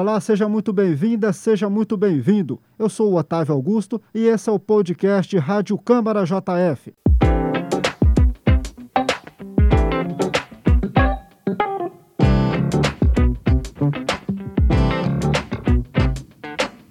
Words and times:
Olá, 0.00 0.18
seja 0.18 0.48
muito 0.48 0.72
bem-vinda, 0.72 1.30
seja 1.30 1.68
muito 1.68 1.94
bem-vindo. 1.94 2.58
Eu 2.78 2.88
sou 2.88 3.12
o 3.12 3.18
Otávio 3.18 3.52
Augusto 3.52 4.00
e 4.14 4.24
esse 4.24 4.48
é 4.48 4.52
o 4.52 4.58
podcast 4.58 5.36
Rádio 5.36 5.76
Câmara 5.76 6.24
JF. 6.24 6.94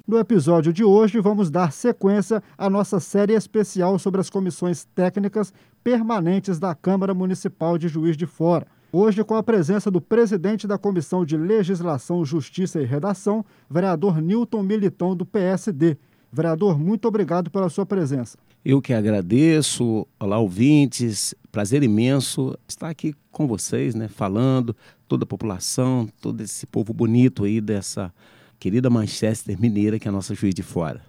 No 0.07 0.19
episódio 0.19 0.71
de 0.71 0.83
hoje, 0.83 1.19
vamos 1.19 1.49
dar 1.49 1.71
sequência 1.71 2.43
à 2.55 2.69
nossa 2.69 2.99
série 2.99 3.33
especial 3.33 3.97
sobre 3.97 4.21
as 4.21 4.29
comissões 4.29 4.85
técnicas 4.85 5.51
permanentes 5.83 6.59
da 6.59 6.75
Câmara 6.75 7.15
Municipal 7.15 7.75
de 7.75 7.87
Juiz 7.87 8.15
de 8.15 8.27
Fora. 8.27 8.67
Hoje, 8.91 9.23
com 9.23 9.35
a 9.35 9.43
presença 9.43 9.91
do 9.91 10.01
presidente 10.01 10.65
da 10.65 10.75
Comissão 10.75 11.23
de 11.23 11.37
Legislação, 11.37 12.25
Justiça 12.25 12.81
e 12.81 12.85
Redação, 12.85 13.45
vereador 13.69 14.19
Newton 14.19 14.63
Militão, 14.63 15.15
do 15.15 15.27
PSD. 15.27 15.95
Vereador, 16.33 16.79
muito 16.79 17.07
obrigado 17.07 17.51
pela 17.51 17.69
sua 17.69 17.85
presença. 17.85 18.39
Eu 18.65 18.81
que 18.81 18.91
agradeço. 18.91 20.07
Olá, 20.19 20.39
ouvintes. 20.39 21.35
Prazer 21.51 21.83
imenso 21.83 22.57
estar 22.67 22.89
aqui 22.89 23.13
com 23.31 23.47
vocês, 23.47 23.93
né, 23.93 24.07
falando, 24.07 24.75
toda 25.07 25.23
a 25.23 25.27
população, 25.27 26.09
todo 26.19 26.41
esse 26.41 26.65
povo 26.65 26.91
bonito 26.91 27.43
aí 27.43 27.61
dessa 27.61 28.11
querida 28.59 28.89
Manchester 28.89 29.59
Mineira, 29.61 29.99
que 29.99 30.07
é 30.07 30.09
a 30.09 30.11
nossa 30.11 30.33
juiz 30.33 30.55
de 30.55 30.63
fora. 30.63 30.99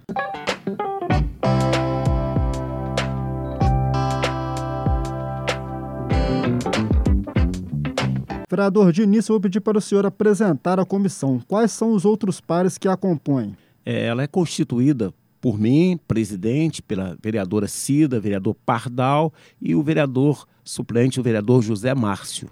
Vereador, 8.51 8.91
de 8.91 9.03
início 9.03 9.31
eu 9.31 9.35
vou 9.35 9.41
pedir 9.41 9.61
para 9.61 9.79
o 9.79 9.81
senhor 9.81 10.05
apresentar 10.05 10.81
a 10.81 10.85
comissão. 10.85 11.41
Quais 11.47 11.71
são 11.71 11.93
os 11.93 12.05
outros 12.05 12.41
pares 12.41 12.77
que 12.77 12.89
a 12.89 12.97
compõem? 12.97 13.57
É, 13.87 14.07
ela 14.07 14.25
é 14.25 14.27
constituída 14.27 15.15
por 15.41 15.57
mim, 15.57 15.97
presidente, 16.09 16.83
pela 16.83 17.17
vereadora 17.23 17.69
Cida, 17.69 18.19
vereador 18.19 18.57
Pardal 18.67 19.33
e 19.63 19.73
o 19.77 19.83
vereador 19.85 20.49
suplente, 20.65 21.21
o 21.21 21.23
vereador 21.23 21.63
José 21.63 21.95
Márcio. 21.95 22.51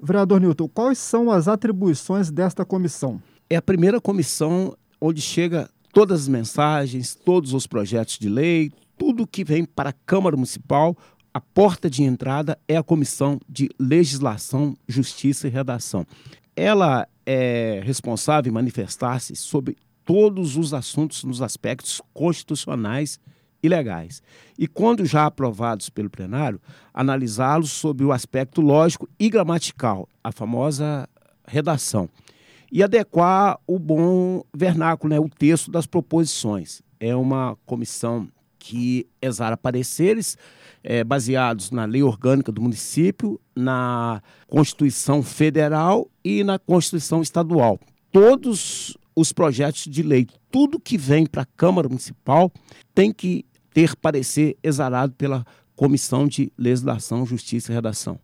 Vereador 0.00 0.40
Newton, 0.40 0.68
quais 0.68 0.96
são 0.96 1.30
as 1.30 1.48
atribuições 1.48 2.30
desta 2.30 2.64
comissão? 2.64 3.20
É 3.48 3.56
a 3.56 3.62
primeira 3.62 4.00
comissão 4.00 4.76
onde 5.00 5.20
chega 5.20 5.68
todas 5.92 6.22
as 6.22 6.28
mensagens, 6.28 7.14
todos 7.14 7.52
os 7.52 7.66
projetos 7.66 8.18
de 8.18 8.28
lei, 8.28 8.72
tudo 8.98 9.26
que 9.26 9.44
vem 9.44 9.64
para 9.64 9.90
a 9.90 9.92
Câmara 9.92 10.36
Municipal, 10.36 10.96
a 11.32 11.40
porta 11.40 11.90
de 11.90 12.02
entrada 12.02 12.58
é 12.68 12.76
a 12.76 12.82
Comissão 12.82 13.40
de 13.48 13.68
Legislação, 13.78 14.76
Justiça 14.88 15.48
e 15.48 15.50
Redação. 15.50 16.06
Ela 16.56 17.08
é 17.26 17.80
responsável 17.84 18.50
em 18.50 18.54
manifestar-se 18.54 19.34
sobre 19.34 19.76
todos 20.04 20.56
os 20.56 20.72
assuntos 20.72 21.24
nos 21.24 21.42
aspectos 21.42 22.00
constitucionais 22.12 23.18
e 23.62 23.68
legais. 23.68 24.22
E 24.58 24.68
quando 24.68 25.04
já 25.06 25.26
aprovados 25.26 25.88
pelo 25.88 26.10
plenário, 26.10 26.60
analisá-los 26.92 27.72
sob 27.72 28.04
o 28.04 28.12
aspecto 28.12 28.60
lógico 28.60 29.08
e 29.18 29.28
gramatical, 29.28 30.08
a 30.22 30.30
famosa 30.30 31.08
redação 31.46 32.08
e 32.74 32.82
adequar 32.82 33.56
o 33.68 33.78
bom 33.78 34.42
vernáculo, 34.52 35.14
né, 35.14 35.20
o 35.20 35.28
texto 35.28 35.70
das 35.70 35.86
proposições. 35.86 36.82
É 36.98 37.14
uma 37.14 37.56
comissão 37.64 38.28
que 38.58 39.06
exara 39.22 39.56
pareceres 39.56 40.36
é, 40.82 41.04
baseados 41.04 41.70
na 41.70 41.84
lei 41.84 42.02
orgânica 42.02 42.50
do 42.50 42.60
município, 42.60 43.40
na 43.54 44.20
Constituição 44.48 45.22
Federal 45.22 46.10
e 46.24 46.42
na 46.42 46.58
Constituição 46.58 47.22
Estadual. 47.22 47.78
Todos 48.10 48.98
os 49.14 49.32
projetos 49.32 49.84
de 49.84 50.02
lei, 50.02 50.26
tudo 50.50 50.80
que 50.80 50.98
vem 50.98 51.26
para 51.26 51.42
a 51.42 51.46
Câmara 51.56 51.88
Municipal 51.88 52.50
tem 52.92 53.12
que 53.12 53.44
ter 53.72 53.94
parecer 53.94 54.56
exarado 54.64 55.12
pela 55.12 55.46
Comissão 55.76 56.26
de 56.26 56.52
Legislação, 56.58 57.24
Justiça 57.24 57.70
e 57.70 57.74
Redação. 57.74 58.18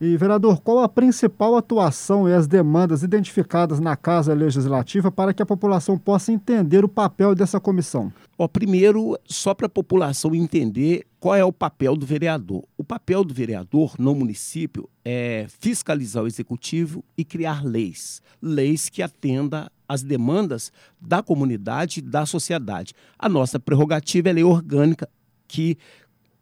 E, 0.00 0.16
vereador, 0.16 0.60
qual 0.60 0.78
a 0.78 0.88
principal 0.88 1.56
atuação 1.56 2.28
e 2.28 2.32
as 2.32 2.46
demandas 2.46 3.02
identificadas 3.02 3.80
na 3.80 3.96
Casa 3.96 4.32
Legislativa 4.32 5.10
para 5.10 5.34
que 5.34 5.42
a 5.42 5.46
população 5.46 5.98
possa 5.98 6.30
entender 6.30 6.84
o 6.84 6.88
papel 6.88 7.34
dessa 7.34 7.58
comissão? 7.58 8.12
Ó, 8.38 8.46
primeiro, 8.46 9.18
só 9.24 9.52
para 9.54 9.66
a 9.66 9.70
população 9.70 10.36
entender 10.36 11.04
qual 11.18 11.34
é 11.34 11.44
o 11.44 11.52
papel 11.52 11.96
do 11.96 12.06
vereador. 12.06 12.62
O 12.76 12.84
papel 12.84 13.24
do 13.24 13.34
vereador 13.34 13.96
no 13.98 14.14
município 14.14 14.88
é 15.04 15.46
fiscalizar 15.48 16.22
o 16.22 16.28
executivo 16.28 17.04
e 17.16 17.24
criar 17.24 17.64
leis. 17.64 18.22
Leis 18.40 18.88
que 18.88 19.02
atenda 19.02 19.68
às 19.88 20.04
demandas 20.04 20.70
da 21.00 21.24
comunidade 21.24 21.98
e 21.98 22.02
da 22.02 22.24
sociedade. 22.24 22.94
A 23.18 23.28
nossa 23.28 23.58
prerrogativa 23.58 24.28
é 24.28 24.32
lei 24.32 24.44
orgânica 24.44 25.08
que 25.48 25.76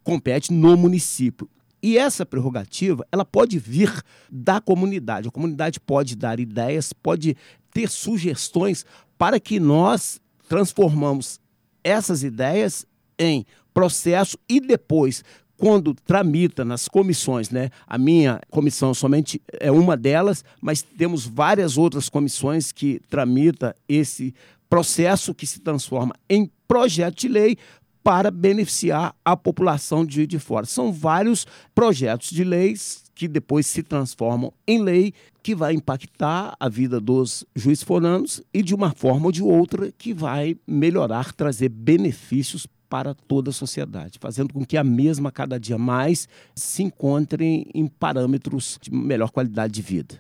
compete 0.05 0.53
no 0.53 0.77
município. 0.77 1.49
E 1.83 1.99
essa 1.99 2.25
prerrogativa, 2.25 3.07
ela 3.13 3.25
pode 3.25 3.59
vir 3.59 3.93
da 4.31 4.61
comunidade. 4.61 5.29
A 5.29 5.33
comunidade 5.33 5.79
pode 5.79 6.17
dar 6.17 6.41
ideias, 6.41 6.93
pode 6.93 7.37
ter 7.73 7.89
sugestões 7.89 8.85
para 9.19 9.39
que 9.39 9.61
nós 9.61 10.21
transformamos 10.49 11.41
essas 11.85 12.23
ideias 12.23 12.87
em 13.19 13.45
processo 13.73 14.39
e 14.49 14.61
depois 14.61 15.23
quando 15.57 15.95
tramita 15.95 16.65
nas 16.65 16.87
comissões, 16.87 17.51
né? 17.51 17.71
A 17.87 17.97
minha 17.97 18.41
comissão 18.51 18.93
somente 18.93 19.41
é 19.59 19.71
uma 19.71 19.97
delas, 19.97 20.45
mas 20.61 20.83
temos 20.83 21.27
várias 21.27 21.79
outras 21.79 22.09
comissões 22.09 22.73
que 22.73 23.01
tramita 23.09 23.75
esse 23.89 24.35
processo 24.69 25.35
que 25.35 25.47
se 25.47 25.61
transforma 25.61 26.15
em 26.29 26.51
projeto 26.69 27.17
de 27.17 27.29
lei 27.29 27.57
para 28.07 28.31
beneficiar 28.31 29.17
a 29.25 29.37
população 29.37 30.07
de 30.07 30.29
de 30.29 30.39
Fora. 30.39 30.65
São 30.65 30.93
vários 30.93 31.45
projetos 31.75 32.31
de 32.31 32.45
leis 32.45 33.03
que 33.17 33.27
depois 33.27 33.67
se 33.67 33.83
transformam 33.83 34.53
em 34.65 34.81
lei 34.81 35.13
que 35.43 35.57
vai 35.57 35.75
impactar 35.75 36.55
a 36.61 36.69
vida 36.69 37.01
dos 37.01 37.45
juiz 37.53 37.83
foranos 37.83 38.41
e 38.55 38.63
de 38.63 38.77
uma 38.77 38.93
forma 38.93 39.27
ou 39.27 39.33
de 39.33 39.43
outra 39.43 39.91
que 39.99 40.15
vai 40.15 40.57
melhorar, 40.65 41.33
trazer 41.33 41.69
benefícios 41.69 42.65
para 42.89 43.13
toda 43.13 43.51
a 43.51 43.53
sociedade, 43.53 44.21
fazendo 44.21 44.55
com 44.55 44.65
que 44.65 44.77
a 44.77 44.85
mesma 44.85 45.33
cada 45.33 45.59
dia 45.59 45.77
mais 45.77 46.29
se 46.55 46.85
encontre 46.85 47.69
em 47.75 47.89
parâmetros 47.89 48.79
de 48.81 48.95
melhor 48.95 49.33
qualidade 49.33 49.73
de 49.73 49.83
vida. 49.83 50.15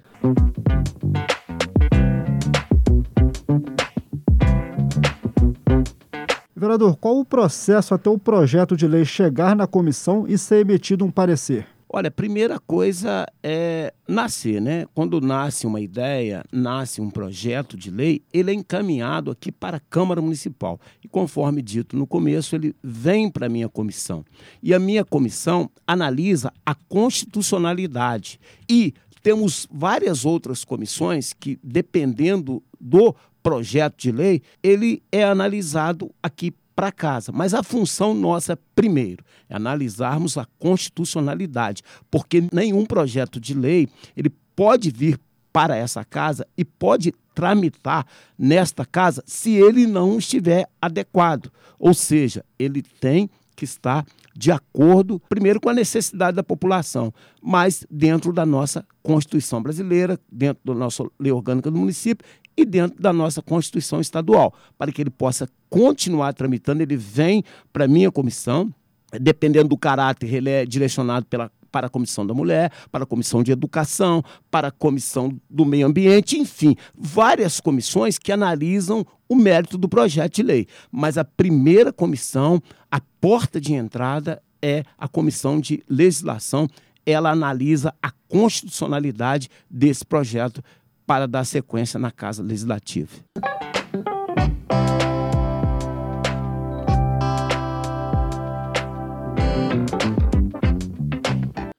Vereador, 6.59 6.97
qual 6.97 7.19
o 7.19 7.25
processo 7.25 7.93
até 7.93 8.09
o 8.09 8.19
projeto 8.19 8.75
de 8.79 8.89
lei 8.89 9.05
chegar 9.05 9.55
na 9.55 9.67
comissão 9.67 10.25
e 10.27 10.39
ser 10.39 10.61
emitido 10.61 11.05
um 11.05 11.11
parecer? 11.11 11.67
Olha, 11.87 12.11
primeira 12.11 12.59
coisa 12.59 13.27
é 13.43 13.93
nascer, 14.09 14.59
né? 14.59 14.87
Quando 14.95 15.21
nasce 15.21 15.67
uma 15.67 15.83
ideia, 15.83 16.43
nasce 16.51 16.99
um 17.03 17.11
projeto 17.11 17.77
de 17.77 17.91
lei, 17.91 18.23
ele 18.33 18.51
é 18.51 18.55
encaminhado 18.55 19.31
aqui 19.31 19.53
para 19.53 19.77
a 19.77 19.81
Câmara 19.81 20.23
Municipal. 20.23 20.81
E 21.05 21.09
conforme 21.09 21.61
dito 21.61 21.95
no 21.95 22.07
começo, 22.07 22.57
ele 22.57 22.75
vem 22.83 23.31
para 23.31 23.47
a 23.47 23.51
minha 23.51 23.69
comissão. 23.69 24.25
E 24.63 24.73
a 24.73 24.79
minha 24.79 25.05
comissão 25.05 25.71
analisa 25.87 26.51
a 26.65 26.75
constitucionalidade. 26.75 28.41
E 28.67 28.95
temos 29.23 29.69
várias 29.71 30.25
outras 30.25 30.65
comissões 30.65 31.35
que, 31.35 31.59
dependendo 31.63 32.63
do 32.81 33.15
projeto 33.47 33.97
de 33.97 34.11
lei, 34.11 34.43
ele 34.61 35.01
é 35.13 35.23
analisado 35.23 36.13
aqui 36.21 36.53
para 36.75 36.91
casa. 36.91 37.31
Mas 37.31 37.55
a 37.55 37.63
função 37.63 38.13
nossa, 38.13 38.59
primeiro, 38.75 39.25
é 39.49 39.55
analisarmos 39.55 40.37
a 40.37 40.45
constitucionalidade, 40.59 41.81
porque 42.11 42.43
nenhum 42.53 42.85
projeto 42.85 43.39
de 43.39 43.55
lei 43.55 43.89
ele 44.17 44.31
pode 44.57 44.91
vir 44.91 45.17
para 45.53 45.77
essa 45.77 46.05
casa 46.05 46.45
e 46.59 46.65
pode 46.65 47.15
tramitar 47.37 48.05
nesta 48.37 48.85
casa 48.85 49.23
se 49.25 49.53
ele 49.53 49.87
não 49.87 50.19
estiver 50.19 50.67
adequado. 50.83 51.53
Ou 51.79 51.95
seja, 51.95 52.45
ele 52.59 52.83
tem 52.83 53.31
que 53.55 53.65
estar 53.65 54.05
de 54.37 54.51
acordo, 54.51 55.23
primeiro, 55.29 55.61
com 55.61 55.69
a 55.69 55.75
necessidade 55.75 56.35
da 56.35 56.43
população, 56.43 57.15
mas 57.41 57.87
dentro 57.89 58.33
da 58.33 58.45
nossa 58.45 58.85
Constituição 59.05 59.63
brasileira, 59.63 60.19
dentro 60.31 60.61
da 60.65 60.75
nossa 60.75 61.05
lei 61.19 61.31
orgânica 61.31 61.71
do 61.71 61.79
município 61.79 62.27
e 62.57 62.65
dentro 62.65 63.01
da 63.01 63.13
nossa 63.13 63.43
Constituição 63.43 64.01
estadual, 64.01 64.55
para 64.79 64.91
que 64.91 65.03
ele 65.03 65.11
possa 65.11 65.49
continuar 65.69 66.33
tramitando. 66.33 66.83
Ele 66.83 66.97
vem 66.97 67.45
para 67.73 67.85
a 67.85 67.89
minha 67.89 68.11
comissão, 68.11 68.73
dependendo 69.21 69.69
do 69.69 69.77
caráter, 69.77 70.33
ele 70.33 70.51
é 70.51 70.65
direcionado 70.65 71.27
pela 71.27 71.51
para 71.77 71.89
a 71.89 71.91
Comissão 71.91 72.27
da 72.27 72.33
Mulher, 72.33 72.73
para 72.91 73.05
a 73.05 73.07
Comissão 73.07 73.43
de 73.43 73.53
Educação, 73.53 74.23
para 74.51 74.69
a 74.69 74.71
Comissão 74.71 75.39
do 75.51 75.67
Meio 75.67 75.87
Ambiente, 75.87 76.39
enfim, 76.39 76.75
várias 76.97 77.61
comissões 77.61 78.19
que 78.19 78.33
analisam 78.33 79.05
o 79.29 79.37
mérito 79.37 79.77
do 79.77 79.87
projeto 79.87 80.37
de 80.37 80.43
lei. 80.43 80.67
Mas 80.91 81.19
a 81.19 81.25
primeira 81.25 81.93
comissão, 81.93 82.63
a 82.91 82.99
porta 83.21 83.61
de 83.61 83.75
entrada, 83.75 84.43
é 84.63 84.85
a 84.97 85.07
Comissão 85.07 85.61
de 85.61 85.83
Legislação. 85.87 86.67
Ela 87.05 87.33
analisa 87.33 87.95
a 88.03 88.11
constitucionalidade 88.27 89.51
desse 89.71 90.05
projeto 90.05 90.63
para 91.07 91.29
dar 91.29 91.45
sequência 91.45 91.99
na 91.99 92.11
Casa 92.11 92.43
Legislativa. 92.43 93.11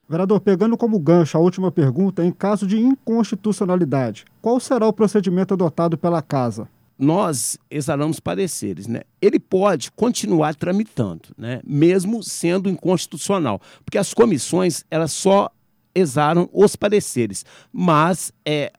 Vereador, 0.08 0.40
pegando 0.40 0.74
como 0.74 0.98
gancho 0.98 1.36
a 1.36 1.40
última 1.40 1.70
pergunta, 1.70 2.24
em 2.24 2.32
caso 2.32 2.66
de 2.66 2.78
inconstitucionalidade, 2.78 4.24
qual 4.40 4.58
será 4.58 4.86
o 4.86 4.92
procedimento 4.92 5.52
adotado 5.52 5.98
pela 5.98 6.22
Casa? 6.22 6.66
Nós 6.98 7.58
exalamos 7.70 8.18
pareceres, 8.18 8.86
né? 8.86 9.02
Ele 9.20 9.38
pode 9.38 9.92
continuar 9.92 10.54
tramitando, 10.54 11.28
né? 11.36 11.60
Mesmo 11.62 12.22
sendo 12.22 12.70
inconstitucional, 12.70 13.60
porque 13.84 13.98
as 13.98 14.14
comissões 14.14 14.82
elas 14.90 15.12
só 15.12 15.50
exaram 15.94 16.48
os 16.52 16.74
pareceres, 16.74 17.44
mas 17.70 18.32
é 18.46 18.72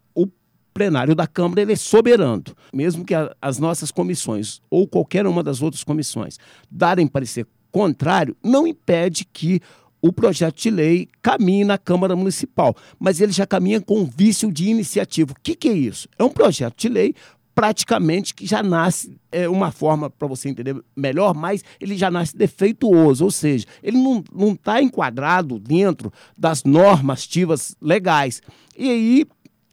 plenário 0.80 1.14
da 1.14 1.28
Câmara 1.28 1.62
ele 1.62 1.74
é 1.74 1.76
soberano, 1.76 2.42
mesmo 2.74 3.04
que 3.04 3.14
a, 3.14 3.36
as 3.42 3.60
nossas 3.60 3.92
comissões 3.92 4.62
ou 4.70 4.88
qualquer 4.88 5.28
uma 5.28 5.44
das 5.44 5.62
outras 5.62 5.84
comissões 5.84 6.38
darem 6.72 7.06
parecer 7.06 7.46
contrário, 7.70 8.34
não 8.42 8.66
impede 8.66 9.26
que 9.26 9.60
o 10.02 10.14
projeto 10.14 10.56
de 10.56 10.70
lei 10.70 11.10
caminha 11.22 11.66
na 11.66 11.78
Câmara 11.78 12.16
Municipal, 12.16 12.74
mas 12.98 13.20
ele 13.20 13.34
já 13.34 13.46
caminha 13.46 13.82
com 13.82 14.06
vício 14.06 14.50
de 14.50 14.70
iniciativa. 14.70 15.34
O 15.34 15.36
que, 15.44 15.54
que 15.54 15.68
é 15.68 15.74
isso? 15.74 16.08
É 16.18 16.24
um 16.24 16.30
projeto 16.30 16.78
de 16.78 16.88
lei 16.88 17.14
praticamente 17.54 18.34
que 18.34 18.46
já 18.46 18.64
nasce, 18.64 19.20
é 19.34 19.50
uma 19.50 19.70
forma 19.70 20.10
para 20.10 20.30
você 20.30 20.48
entender 20.48 20.82
melhor, 20.96 21.36
mas 21.36 21.62
ele 21.82 21.98
já 21.98 22.10
nasce 22.10 22.38
defeituoso, 22.38 23.26
ou 23.26 23.32
seja, 23.32 23.66
ele 23.84 23.98
não 23.98 24.54
está 24.54 24.82
enquadrado 24.82 25.60
dentro 25.60 26.10
das 26.38 26.64
normativas 26.64 27.76
legais. 27.82 28.42
E 28.78 28.90
aí 28.90 29.26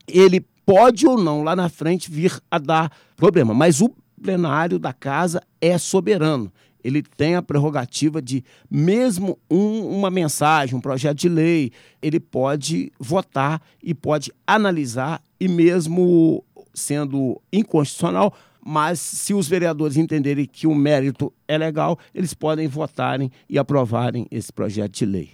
ele 0.09 0.45
pode 0.67 1.07
ou 1.07 1.17
não 1.17 1.43
lá 1.43 1.57
na 1.57 1.71
frente 1.71 2.11
vir 2.11 2.39
a 2.51 2.59
dar 2.59 2.93
problema, 3.17 3.55
mas 3.55 3.81
o 3.81 3.89
plenário 4.21 4.79
da 4.79 4.93
casa 4.93 5.41
é 5.61 5.79
soberano 5.79 6.53
ele 6.87 7.03
tem 7.03 7.35
a 7.35 7.43
prerrogativa 7.43 8.23
de, 8.23 8.45
mesmo 8.71 9.37
um, 9.51 9.89
uma 9.89 10.09
mensagem, 10.09 10.77
um 10.77 10.81
projeto 10.81 11.19
de 11.19 11.29
lei, 11.29 11.73
ele 12.01 12.21
pode 12.21 12.93
votar 12.97 13.61
e 13.83 13.93
pode 13.93 14.33
analisar, 14.47 15.21
e 15.41 15.49
mesmo 15.49 16.45
sendo 16.73 17.43
inconstitucional, 17.53 18.33
mas 18.65 19.01
se 19.01 19.35
os 19.35 19.49
vereadores 19.49 19.97
entenderem 19.97 20.47
que 20.47 20.69
o 20.69 20.75
mérito 20.77 21.33
é 21.49 21.59
legal, 21.59 21.99
eles 22.15 22.35
podem 22.35 22.69
votarem 22.69 23.33
e 23.51 23.59
aprovarem 23.59 24.29
esse 24.31 24.53
projeto 24.53 24.93
de 24.93 25.07
lei. 25.07 25.31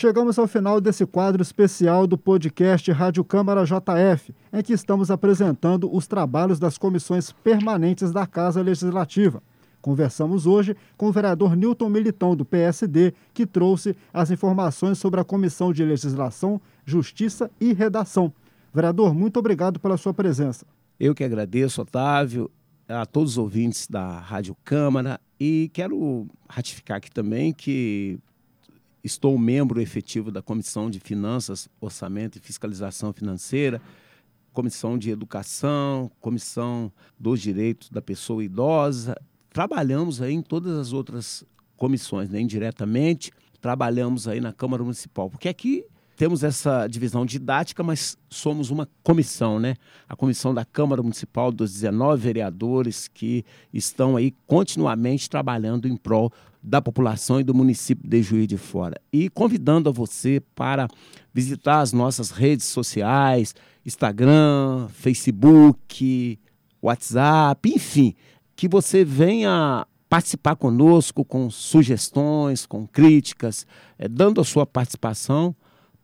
Chegamos 0.00 0.38
ao 0.38 0.46
final 0.46 0.80
desse 0.80 1.04
quadro 1.04 1.42
especial 1.42 2.06
do 2.06 2.16
podcast 2.16 2.88
Rádio 2.92 3.24
Câmara 3.24 3.64
JF, 3.64 4.32
em 4.52 4.62
que 4.62 4.72
estamos 4.72 5.10
apresentando 5.10 5.92
os 5.92 6.06
trabalhos 6.06 6.60
das 6.60 6.78
comissões 6.78 7.32
permanentes 7.32 8.12
da 8.12 8.24
Casa 8.24 8.62
Legislativa. 8.62 9.42
Conversamos 9.82 10.46
hoje 10.46 10.76
com 10.96 11.08
o 11.08 11.12
vereador 11.12 11.56
Newton 11.56 11.88
Militão, 11.88 12.36
do 12.36 12.44
PSD, 12.44 13.12
que 13.34 13.44
trouxe 13.44 13.96
as 14.14 14.30
informações 14.30 14.98
sobre 14.98 15.18
a 15.18 15.24
Comissão 15.24 15.72
de 15.72 15.84
Legislação, 15.84 16.60
Justiça 16.86 17.50
e 17.60 17.72
Redação. 17.72 18.32
Vereador, 18.72 19.12
muito 19.12 19.40
obrigado 19.40 19.80
pela 19.80 19.96
sua 19.96 20.14
presença. 20.14 20.64
Eu 21.00 21.12
que 21.12 21.24
agradeço, 21.24 21.82
Otávio, 21.82 22.48
a 22.88 23.04
todos 23.04 23.32
os 23.32 23.38
ouvintes 23.38 23.88
da 23.88 24.20
Rádio 24.20 24.56
Câmara 24.64 25.20
e 25.40 25.68
quero 25.74 26.28
ratificar 26.48 26.98
aqui 26.98 27.10
também 27.10 27.52
que 27.52 28.20
Estou 29.08 29.38
membro 29.38 29.80
efetivo 29.80 30.30
da 30.30 30.42
Comissão 30.42 30.90
de 30.90 31.00
Finanças, 31.00 31.66
Orçamento 31.80 32.36
e 32.36 32.42
Fiscalização 32.42 33.10
Financeira, 33.10 33.80
Comissão 34.52 34.98
de 34.98 35.08
Educação, 35.08 36.10
Comissão 36.20 36.92
dos 37.18 37.40
Direitos 37.40 37.88
da 37.88 38.02
Pessoa 38.02 38.44
Idosa. 38.44 39.16
Trabalhamos 39.48 40.20
aí 40.20 40.34
em 40.34 40.42
todas 40.42 40.76
as 40.76 40.92
outras 40.92 41.42
comissões, 41.74 42.28
né? 42.28 42.38
indiretamente, 42.38 43.32
trabalhamos 43.62 44.28
aí 44.28 44.42
na 44.42 44.52
Câmara 44.52 44.82
Municipal, 44.82 45.30
porque 45.30 45.48
aqui 45.48 45.86
temos 46.14 46.44
essa 46.44 46.86
divisão 46.86 47.24
didática, 47.24 47.82
mas 47.82 48.18
somos 48.28 48.68
uma 48.68 48.86
comissão, 49.02 49.58
né? 49.58 49.76
A 50.06 50.16
comissão 50.16 50.52
da 50.52 50.66
Câmara 50.66 51.00
Municipal 51.00 51.50
dos 51.50 51.72
19 51.72 52.20
vereadores 52.20 53.08
que 53.08 53.42
estão 53.72 54.16
aí 54.16 54.34
continuamente 54.46 55.30
trabalhando 55.30 55.88
em 55.88 55.96
prol 55.96 56.30
da 56.62 56.82
população 56.82 57.40
e 57.40 57.44
do 57.44 57.54
município 57.54 58.08
de 58.08 58.22
Juiz 58.22 58.46
de 58.46 58.56
Fora. 58.56 59.00
E 59.12 59.28
convidando 59.28 59.88
a 59.88 59.92
você 59.92 60.42
para 60.54 60.88
visitar 61.32 61.80
as 61.80 61.92
nossas 61.92 62.30
redes 62.30 62.66
sociais, 62.66 63.54
Instagram, 63.84 64.88
Facebook, 64.88 66.38
WhatsApp, 66.82 67.70
enfim, 67.70 68.14
que 68.56 68.68
você 68.68 69.04
venha 69.04 69.86
participar 70.08 70.56
conosco 70.56 71.24
com 71.24 71.50
sugestões, 71.50 72.66
com 72.66 72.86
críticas, 72.86 73.66
é, 73.98 74.08
dando 74.08 74.40
a 74.40 74.44
sua 74.44 74.66
participação 74.66 75.54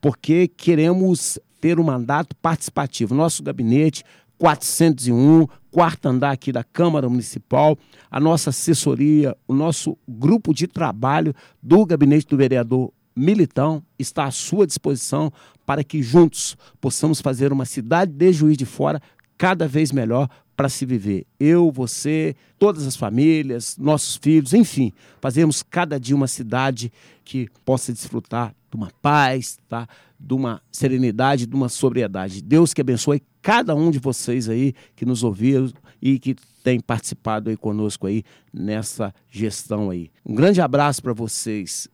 porque 0.01 0.49
queremos 0.49 1.39
ter 1.61 1.81
um 1.81 1.85
mandato 1.85 2.37
participativo. 2.37 3.15
Nosso 3.15 3.43
gabinete 3.43 4.05
401, 4.45 5.47
quarto 5.71 6.05
andar 6.05 6.33
aqui 6.33 6.53
da 6.53 6.63
Câmara 6.63 7.09
Municipal, 7.09 7.79
a 8.11 8.21
nossa 8.21 8.51
assessoria, 8.51 9.35
o 9.49 9.55
nosso 9.55 9.97
grupo 10.07 10.53
de 10.53 10.67
trabalho 10.67 11.35
do 11.63 11.87
gabinete 11.87 12.27
do 12.27 12.37
vereador 12.37 12.93
Militão 13.17 13.83
está 13.99 14.25
à 14.25 14.31
sua 14.31 14.67
disposição 14.67 15.33
para 15.65 15.83
que 15.83 16.03
juntos 16.03 16.59
possamos 16.79 17.23
fazer 17.23 17.55
uma 17.55 17.65
cidade 17.65 18.13
de 18.13 18.33
Juiz 18.35 18.59
de 18.59 18.67
Fora 18.67 19.01
cada 19.39 19.67
vez 19.67 19.91
melhor 19.91 20.29
para 20.55 20.69
se 20.69 20.85
viver. 20.85 21.25
Eu, 21.41 21.73
você, 21.73 22.37
todas 22.59 22.87
as 22.87 22.97
famílias, 22.97 23.79
nossos 23.79 24.17
filhos, 24.17 24.53
enfim, 24.53 24.93
fazemos 25.23 25.63
cada 25.63 25.99
dia 25.99 26.15
uma 26.15 26.29
cidade 26.29 26.93
que 27.25 27.49
possa 27.65 27.95
desfrutar 27.95 28.55
de 28.75 28.77
uma 28.77 28.91
paz, 29.01 29.57
tá? 29.69 29.87
de 30.19 30.35
uma 30.35 30.61
serenidade, 30.73 31.47
de 31.47 31.55
uma 31.55 31.69
sobriedade. 31.69 32.43
Deus 32.43 32.75
que 32.75 32.81
abençoe 32.81 33.23
cada 33.41 33.75
um 33.75 33.91
de 33.91 34.01
vocês 34.01 34.49
aí 34.49 34.75
que 34.97 35.07
nos 35.07 35.23
ouviram 35.23 35.71
e 36.03 36.19
que 36.19 36.35
tem 36.65 36.81
participado 36.81 37.51
aí 37.51 37.57
conosco 37.57 38.07
aí 38.07 38.25
nessa 38.53 39.15
gestão 39.31 39.91
aí. 39.91 40.11
Um 40.27 40.35
grande 40.35 40.61
abraço 40.61 41.01
para 41.03 41.13
vocês. 41.13 41.89